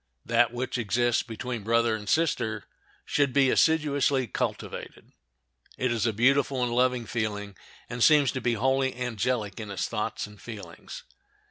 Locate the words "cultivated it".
4.25-5.91